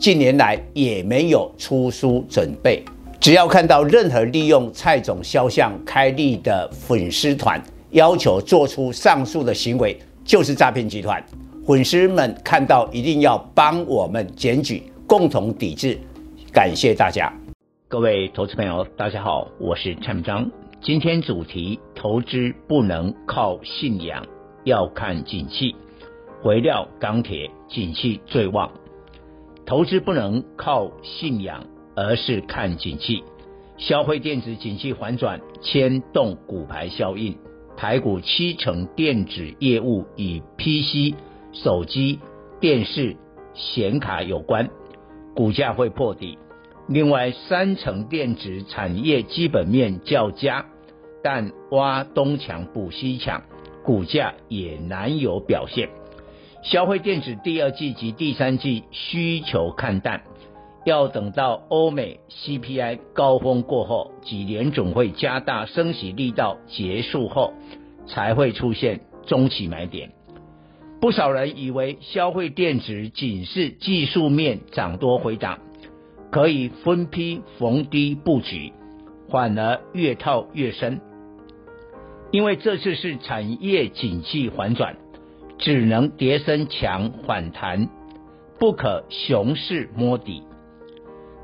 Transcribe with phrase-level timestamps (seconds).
[0.00, 2.82] 近年来也没有出书准备。
[3.20, 11.22] 只要看到任何利用蔡总肖像开立的粉丝团，要求做出上述的行为，就是诈骗集团。
[11.66, 15.98] 粉丝们看到一定要帮我们检举，共同抵制。
[16.50, 17.30] 感谢大家。
[17.86, 20.50] 各位投资朋友，大家好，我是蔡明彰。
[20.82, 24.26] 今天主题：投资不能靠信仰，
[24.64, 25.76] 要看景气。
[26.42, 28.70] 回料、钢铁景气最旺，
[29.70, 33.22] 投资不能靠信仰，而是看景气。
[33.78, 37.38] 消费电子景气反转，牵动骨牌效应。
[37.76, 41.14] 台股七成电子业务与 PC、
[41.52, 42.18] 手机、
[42.58, 43.16] 电视、
[43.54, 44.68] 显卡有关，
[45.36, 46.36] 股价会破底。
[46.88, 50.66] 另外，三成电子产业基本面较佳，
[51.22, 53.44] 但挖东墙补西墙，
[53.84, 55.90] 股价也难有表现。
[56.62, 60.22] 消费电子第二季及第三季需求看淡，
[60.84, 67.54] 要等到欧美 CPI 高峰过后及联总会加大升息力道结束后，
[68.06, 70.12] 才会出现中期买点。
[71.00, 75.58] 不少人以为消费电子仅是技术面涨多回涨。
[76.30, 78.72] 可以分批逢低布局，
[79.30, 81.00] 反而越套越深。
[82.30, 84.96] 因为这次是产业景气反转，
[85.60, 87.88] 只能跌深强反弹，
[88.58, 90.42] 不可熊市摸底。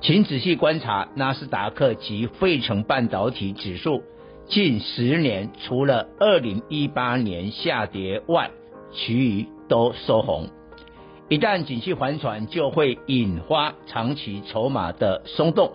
[0.00, 4.02] 请仔细观察纳斯达克及费城半导体指数，
[4.46, 8.50] 近十年除了二零一八年下跌外，
[8.92, 10.48] 其余都收红。
[11.28, 15.72] 一旦景气反转，就会引发长期筹码的松动。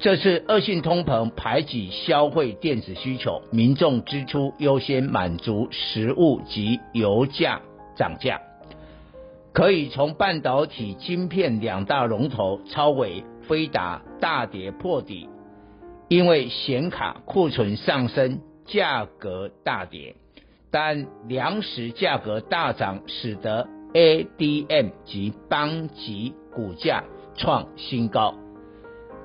[0.00, 7.60] 这次恶性通膨排挤消费电子需求，民众支出优先满足食物及油价
[7.96, 8.40] 涨价。
[9.52, 15.28] 可以从半导体晶片两大龙头超微、飞达大跌破底，
[16.06, 20.14] 因为显卡库存上升，价格大跌，
[20.70, 27.02] 但粮食价格大涨，使得 ADM 及邦吉股价
[27.34, 28.36] 创新高。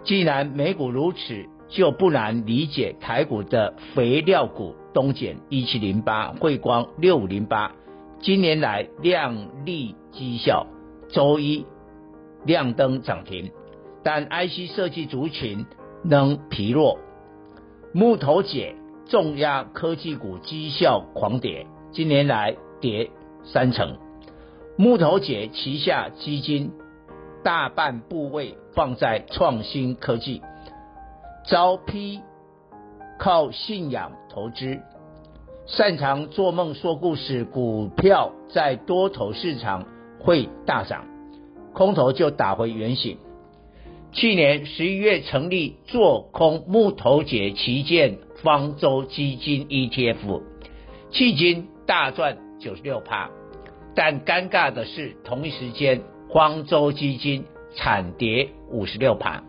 [0.03, 7.71] 既然美股如此，就不难理解台股的肥料股东碱一七零八、汇光六五零八，
[8.19, 10.67] 今年来亮丽绩效，
[11.09, 11.65] 周一
[12.45, 13.51] 亮灯涨停，
[14.03, 15.65] 但 IC 设计族群
[16.03, 16.99] 仍疲弱。
[17.93, 18.75] 木头姐
[19.05, 23.09] 重压科技股绩效狂跌，今年来跌
[23.43, 23.97] 三成。
[24.75, 26.71] 木头姐旗下基金
[27.43, 30.41] 大半部位放在创新科技，
[31.45, 32.21] 招批
[33.19, 34.79] 靠信仰投资，
[35.65, 39.85] 擅长做梦说故事，股票在多头市场
[40.19, 41.05] 会大涨，
[41.73, 43.17] 空头就打回原形。
[44.13, 50.41] 去年十一月成立做空木头姐旗舰方舟基金 ETF，
[51.11, 53.29] 迄今大赚九十六趴。
[53.95, 56.01] 但尴尬的是，同一时间，
[56.33, 57.45] 光州基金
[57.75, 59.43] 惨跌五十六趴。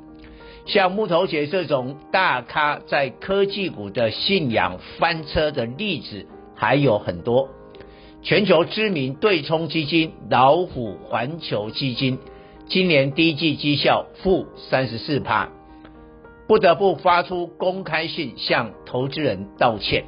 [0.67, 7.49] 像木头姐这种大咖在科技股的信仰翻车的例子还有很多。
[8.22, 12.19] 全球知名对冲基金老虎环球基金
[12.67, 15.49] 今年第一季绩效负三十四趴，
[16.47, 20.05] 不得不发出公开信向投资人道歉。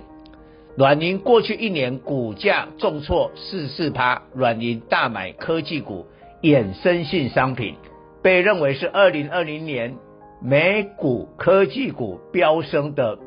[0.76, 6.06] 软银过去一年股价重挫四四趴，软银大买科技股
[6.46, 7.74] 衍生性商品，
[8.22, 9.96] 被认为是二零二零年
[10.40, 13.18] 美股科技股飙升的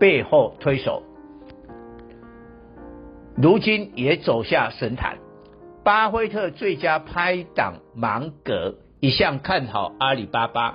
[0.00, 1.04] 背后推手，
[3.36, 5.18] 如今也走下神坛。
[5.84, 10.74] 巴菲特最佳拍档芒格一向看好阿里巴巴，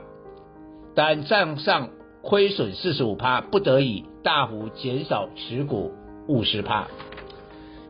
[0.95, 1.89] 但账上
[2.21, 5.91] 亏损四十五趴，不得已大幅减少持股。
[6.29, 6.87] 五十趴，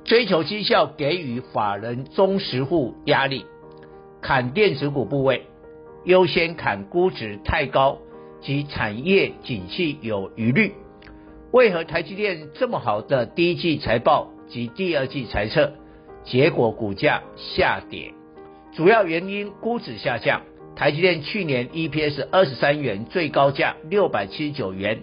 [0.03, 3.45] 追求绩效给予法人中实户压力，
[4.21, 5.43] 砍电子股部位，
[6.05, 7.99] 优先砍估值太高
[8.41, 10.73] 及产业景气有疑虑。
[11.51, 15.73] 为何台积电这么好的第一季财报及第二季财测，
[16.23, 18.13] 结果股价下跌？
[18.73, 20.41] 主要原因估值下降。
[20.75, 24.99] 台积电去年 EPS 二十三元，最高价六百七十九元，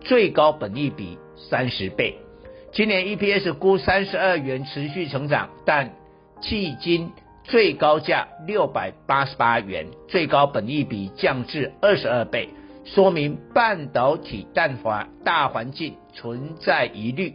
[0.00, 2.16] 最高本益比三十倍。
[2.72, 5.92] 今年 EPS 估三十二元，持续成长，但
[6.42, 7.12] 迄今
[7.50, 12.48] 最高价六百八十八元，最高本益比降至二十二倍，
[12.84, 17.34] 说明半导体淡化大环境存在疑虑，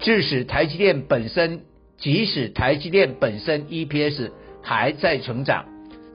[0.00, 1.60] 致使台积电本身，
[1.96, 4.32] 即使台积电本身 EPS
[4.62, 5.66] 还在成长。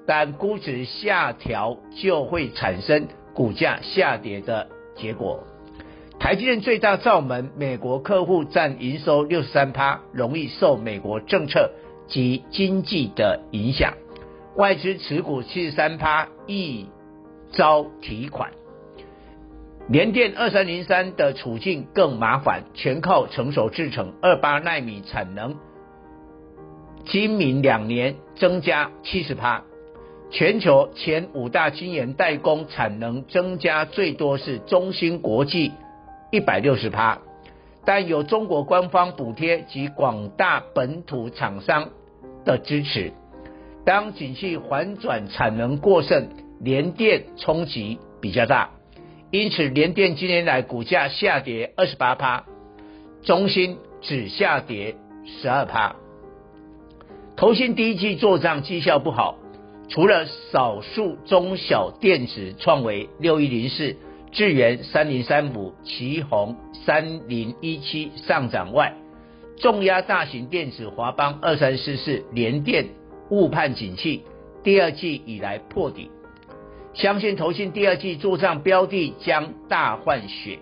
[0.05, 4.67] 但估值下调就会产生股价下跌的
[4.97, 5.45] 结果。
[6.19, 11.71] 台积电最大罩门美国客户占营收六十三趴，容易受美国政策
[12.11, 13.93] 及经济的影响。
[14.55, 16.85] 外资持股七十三趴，易
[17.51, 18.51] 遭提款。
[19.87, 25.55] 联电二三零三的处境更麻烦，全靠成熟制程二八纳米产能，
[27.05, 29.63] 今明两年增加七十趴。
[30.29, 35.73] 全球前五大晶圆代工产能增加最多是中芯国际
[36.31, 37.19] 一百六十趴，
[37.83, 41.89] 但有中国官方补贴及广大本土厂商
[42.45, 43.13] 的支持。
[43.85, 46.29] 当景气反转，产能过剩，
[46.59, 48.71] 联电冲击比较大，
[49.31, 52.45] 因此联电今年来股价下跌二十八趴，
[53.23, 54.95] 中芯只下跌
[55.25, 55.95] 十二趴。
[57.35, 59.37] 投信第一季做账绩效不好。
[59.89, 63.97] 除了少数中小电子创维六一零四、
[64.31, 66.55] 智源三零三五、奇鋐
[66.85, 68.93] 三零一七上涨外，
[69.61, 72.87] 重压大型电子华邦二三四四、联电
[73.29, 74.23] 误判景气，
[74.63, 76.09] 第二季以来破底，
[76.93, 80.59] 相信投信第二季做账标的将大换血。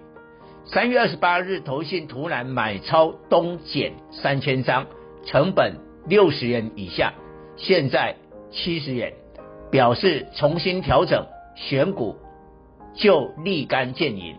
[0.65, 4.85] 三月二十八日，投信突然买超东减三千张，
[5.25, 5.75] 成本
[6.05, 7.13] 六十元以下，
[7.55, 8.15] 现在。
[8.51, 9.13] 七十元，
[9.69, 12.17] 表示重新调整选股
[12.95, 14.35] 就立竿见影。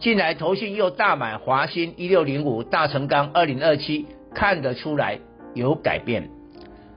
[0.00, 5.20] 近来投信又大买华新一六零五、大成钢二零二七，看得出来
[5.54, 6.30] 有改变。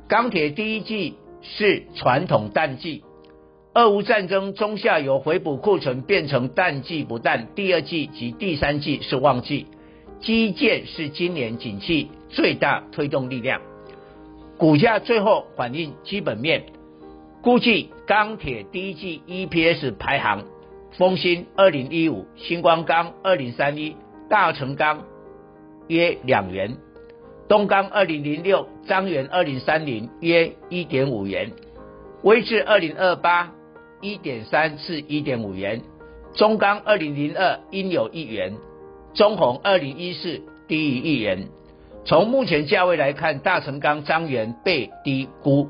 [0.08, 3.04] 钢铁第一季是传统淡季，
[3.74, 9.68] 俄乌战争中下游回补库存变成淡季不淡，第二季及第三季是旺季。
[10.22, 13.60] 基建是今年景气最大推动力量。
[14.58, 16.64] 股价最后反映基本面，
[17.42, 20.46] 估计钢铁第一季 EPS 排行：
[20.98, 23.96] 丰兴二零一五、星光钢二零三一、
[24.30, 25.04] 大成钢
[25.88, 26.78] 约两元，
[27.48, 31.52] 东钢二零零六、张元二零三零约一点五元，
[32.22, 33.52] 威致二零二八
[34.02, 35.82] 一点三至一点五元，
[36.36, 38.54] 中钢二零零二应有一元，
[39.16, 41.48] 中红二零一四低于一元。
[42.06, 45.70] 从目前价位来看，大成钢、张元被低估。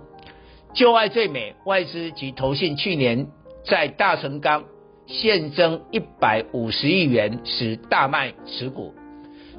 [0.73, 3.27] 旧爱最美外资及投信去年
[3.63, 4.63] 在大成钢
[5.05, 8.93] 现增一百五十亿元时大卖持股，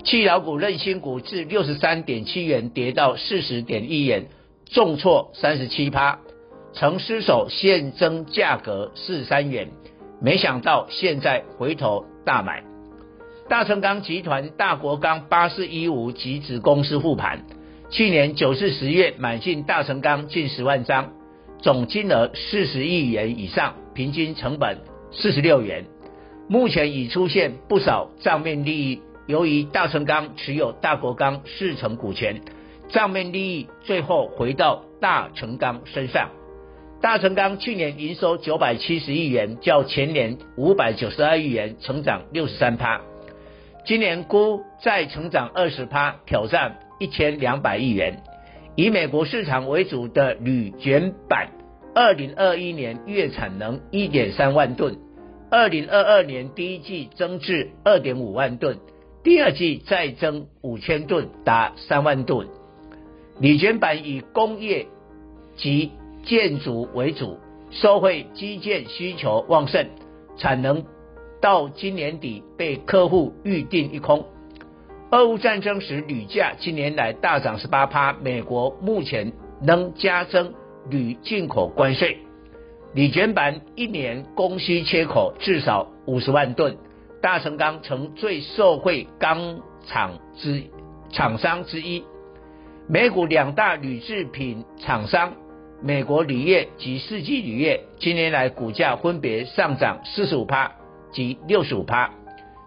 [0.05, 4.27] 弃老股、认新股至六十三点七元跌到四十点一元，
[4.67, 6.19] 重挫三十七趴，
[6.73, 9.69] 曾失守现增价格四三元，
[10.21, 12.65] 没想到现在回头大买。
[13.47, 17.45] 大成钢集团大国钢八四一五及子公司复盘，
[17.91, 21.13] 去年九至十月买进大成钢近十万张，
[21.61, 24.79] 总金额四十亿元以上，平均成本
[25.15, 25.85] 四十六元。
[26.49, 32.43] 目前已出现不少账面利益，由于大成钢持有大国钢四成股权，
[32.89, 36.31] 账面利益最后回到大成钢身上。
[37.01, 43.01] 大成钢去年营收九百七十亿元，较前年五百九十二亿元，成长六十三趴。
[43.87, 48.23] 今年估再成长二十趴，挑战一千两百亿元。
[48.77, 51.51] 以美国市场为主的铝卷板，
[51.95, 54.97] 二零二一年月产能一点三万吨，
[55.49, 58.79] 二零二二年第一季增至二点五万吨，
[59.23, 62.49] 第二季再增五千吨，达三万吨。
[63.39, 64.87] 铝卷板以工业
[65.57, 65.93] 及
[66.25, 67.39] 建筑为主，
[67.71, 69.87] 社会基建需求旺盛，
[70.37, 70.85] 产能。
[71.41, 74.25] 到今年底被客户预定一空。
[75.11, 79.33] 俄乌战争使铝价今年来大涨十八趴，美国目前
[79.63, 80.55] 仍加征
[80.91, 82.19] 铝进口关税，
[82.95, 86.77] 铝卷板一年供需缺口至少五十万吨。
[87.21, 90.65] 大成钢成最受惠钢厂之
[91.11, 92.05] 厂商之一，
[92.89, 95.33] 美股两大铝制品厂商
[95.83, 100.73] 美国铝业及世纪铝业今年来股价分别上涨四十五趴。
[101.15, 102.11] 及六十五趴，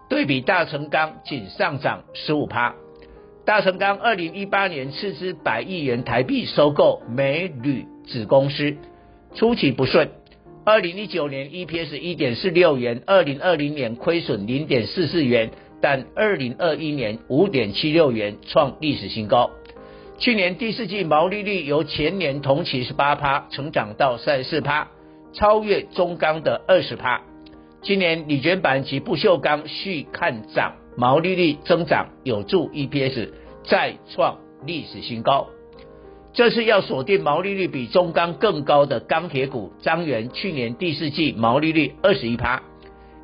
[0.08, 2.74] 对比大成钢仅上涨十五趴。
[3.44, 8.76] 大成钢二零一八年斥资百亿元台币收购美铝子公司，
[9.34, 10.10] 初期不顺。
[10.64, 15.50] 二零一九年 EPS 一点四六元，二零二零年亏损零点四四元，
[15.80, 19.50] 但二零二一年五点七六元创历史新高。
[20.18, 24.88] 去年第四季毛利率由前年同期十八趴成长到三十四趴，
[25.32, 27.22] 超越中钢的二十趴。
[27.80, 33.28] 今年铝卷板及不锈钢续看涨，毛利率增长有助 EPS
[33.64, 35.46] 再创历史新高。
[36.38, 42.62] 这是要锁定毛利率比中钢更高的钢铁股，张元去年第四季毛利率二十一趴，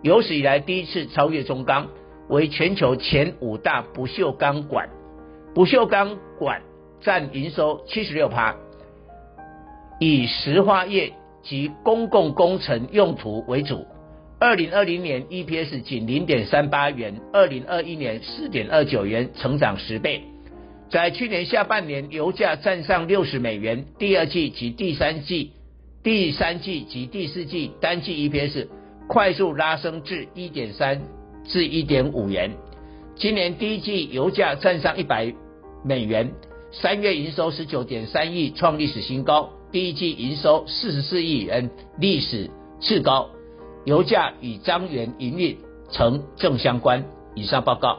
[0.02, 1.86] 有史以来第一次超越中钢，
[2.28, 4.88] 为全球前五大不锈钢管，
[5.54, 6.60] 不锈钢管
[7.02, 8.56] 占营收七十六趴，
[10.00, 13.86] 以石化业及公共工程用途为主。
[14.40, 20.24] 二零二零年 EPS 仅零点三八元，二零二一年四点二九元，成长十倍。
[20.90, 25.52] 在去年下半年，油价站上六十美元，第二季及第三季、
[26.02, 28.68] 第三季及第四季单季 EPS
[29.08, 31.02] 快速拉升至一点三
[31.44, 32.52] 至一点五元。
[33.16, 35.34] 今年第一季油价站上一百
[35.84, 36.32] 美元，
[36.70, 42.50] 三月营收十九点三亿，创历史新高，第一季营收四十四亿元，历史
[42.80, 43.30] 次高。
[43.84, 45.58] 油价与张元营运
[45.90, 47.04] 呈正相关。
[47.34, 47.98] 以上报告。